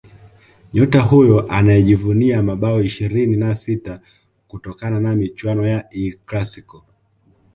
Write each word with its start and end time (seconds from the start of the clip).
Nyota 0.73 0.99
huyo 1.01 1.51
anayejivunia 1.51 2.43
mabao 2.43 2.81
ishirini 2.81 3.37
na 3.37 3.55
sita 3.55 3.99
kutokana 4.47 4.99
na 4.99 5.15
michuano 5.15 5.67
ya 5.67 5.89
El 5.89 6.17
Clasico 6.25 6.83